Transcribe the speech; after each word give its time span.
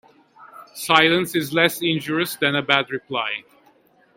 Silence 0.73 1.35
is 1.35 1.53
less 1.53 1.79
injurious 1.79 2.35
than 2.37 2.55
a 2.55 2.63
bad 2.63 2.89
reply. 2.89 3.43